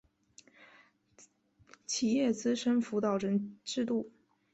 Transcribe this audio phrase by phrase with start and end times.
[1.85, 4.09] 企业资深辅导人制度